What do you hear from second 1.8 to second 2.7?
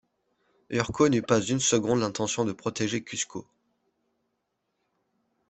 l’intention de